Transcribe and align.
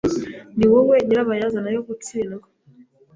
Niwowe 0.57 0.95
nyirabayazana 1.05 1.69
yo 1.75 1.81
gutsindwa. 1.87 2.45